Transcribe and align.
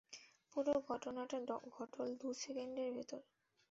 পুরো 0.51 0.73
ঘটনোটা 0.87 1.37
ঘটল 1.75 2.07
দু 2.21 2.29
সেকেণ্ডের 2.41 2.89
ভেতর। 2.97 3.21